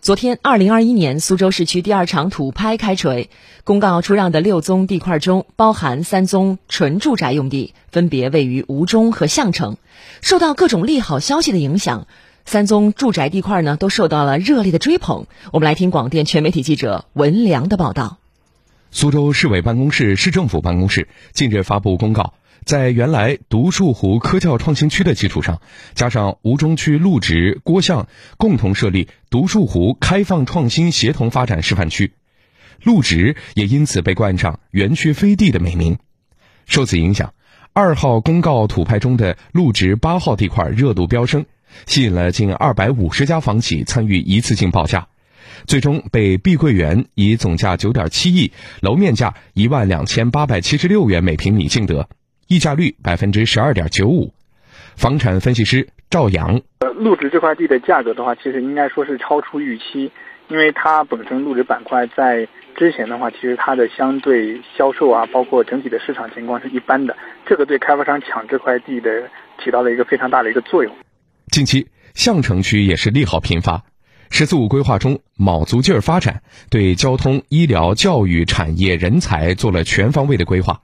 [0.00, 3.28] 昨天，二零二一年苏州市区第二场土拍开锤，
[3.64, 9.76] 公告出让的六宗地块中，包含三宗纯住宅用地，分别位于吴中和项城。
[10.22, 12.06] 受到各种利好消息的影响，
[12.46, 15.26] 三宗住宅地块呢都受到了热烈的追捧。
[15.52, 18.16] 我们来听广电全媒体记者文良的报道。
[18.90, 22.32] 苏州市委办公室、市政府办公室近日发布公告。
[22.64, 25.60] 在原来独墅湖科教创新区的基础上，
[25.94, 28.06] 加上吴中区陆直、郭巷
[28.36, 32.12] 共同设立独墅湖开放创新协同发展示范区，
[32.84, 35.98] 陆直也因此被冠上园区飞地的美名。
[36.66, 37.32] 受此影响，
[37.72, 41.46] 二号公告土拍中的陆直八号地块热度飙升，
[41.86, 45.08] 吸引了近二百五十家房企参与一次性报价，
[45.66, 52.08] 最终被碧桂园以总价九点七亿、楼面价一万两千八百七十六元每平米竞得。
[52.50, 54.34] 溢价率百分之十二点九五，
[54.96, 56.62] 房产分析师赵阳。
[56.80, 60.10] 呃，陆直这块地的价格的话，其实应该说是超出预期，
[60.48, 67.16] 因为它本身陆直板块在之前的话，其实它的相对销售啊，包括整体的市场情况是一般的，
[67.46, 69.30] 这个对开发商抢这块地的
[69.62, 70.92] 起到了一个非常大的一个作用。
[71.52, 73.84] 近期，项城区也是利好频发
[74.28, 80.80] ，“十四五”规划中卯足劲儿发展，对交通、医疗、教育、产业、人才做了全方位的规划。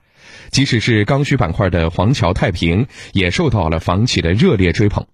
[0.51, 5.05] 即使是刚需板块的黄桥太平，也受到了房企的热烈追捧。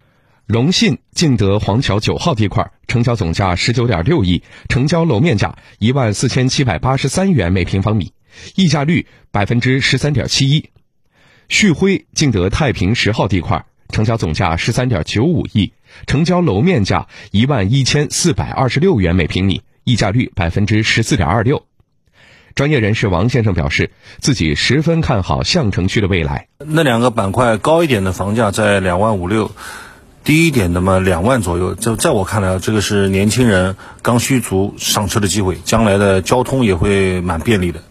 [0.45, 8.11] 荣信竞得黄桥九号地块，成交总价十九点六亿，成交楼面价一万四千七百八十三元每平方米，
[8.55, 10.69] 溢价率百分之十三点七一。
[11.47, 15.71] 旭辉竞得太平十号地块，成交总价十三点九五亿，
[16.07, 21.65] 成交楼面价一万一千四百二十六元每平米，溢价率百分之十四点二六。
[22.55, 26.49] 专业人士王先生表示，自己十分看好相城区的未来。
[26.59, 29.49] 那两个板块高一点的房价在两万五六，
[30.23, 31.73] 低一点的嘛两万左右。
[31.73, 37.81] 就在我看来，这个是年轻人刚需族上车的机会，将来的交通也会蛮便利的。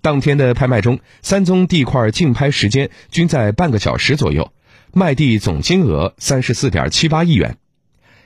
[0.00, 4.50] 当天的拍卖中，三宗地块竞拍时间均在半个小时左右，
[4.94, 7.58] 卖地总金额三十四点七八亿元。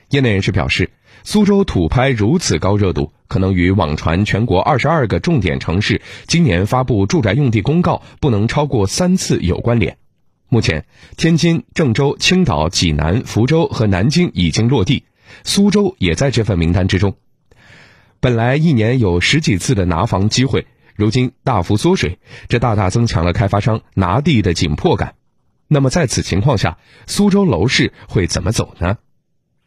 [0.09, 0.91] 业内人士表示。
[1.25, 9.97] 苏州土拍如此高热度，可能与网传全国二十二个重点城市今年发布住宅用地公告不能超过三次有关联。
[10.49, 10.85] 目前，
[11.17, 15.05] 天津、郑州、青岛、济南、福州和南京已经落地，
[15.43, 17.15] 苏州也在这份名单之中。
[18.19, 22.19] 本来一年有十几次的拿房机会，如今大幅缩水，
[22.49, 25.15] 这大大增强了开发商拿地的紧迫感。
[25.67, 26.77] 那么在此情况下，
[27.07, 28.97] 苏州楼市会怎么走呢？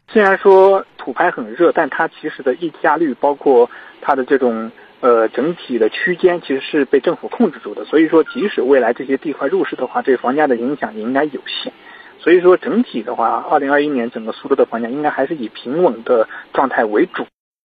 [0.07, 0.85] 虽然说。
[1.07, 3.69] 土拍很热，但它其实的溢价率，包括
[4.01, 7.85] 它的这种呃整体的区间，其实是被政府控制住的。
[7.85, 11.71] 所以说，即使未来这些地块入市的话，对房价的影响也应该有限。
[12.19, 17.25] 所以说，整体的话，二零二一年整个苏州的房价应该还是以平稳的状态为主。